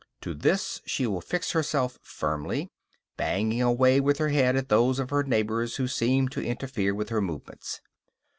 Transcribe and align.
To 0.21 0.33
this 0.33 0.81
she 0.87 1.05
will 1.05 1.21
fix 1.21 1.51
herself 1.51 1.99
firmly, 2.01 2.71
banging 3.17 3.61
away 3.61 3.99
with 3.99 4.17
her 4.17 4.29
head 4.29 4.55
at 4.55 4.67
those 4.67 4.97
of 4.97 5.11
her 5.11 5.21
neighbors 5.21 5.75
who 5.75 5.87
seem 5.87 6.27
to 6.29 6.41
interfere 6.41 6.95
with 6.95 7.09
her 7.09 7.21
movements. 7.21 7.81